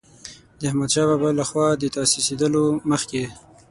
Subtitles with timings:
[0.59, 3.23] د احمدشاه بابا له خوا د تاسیسېدلو مخکې.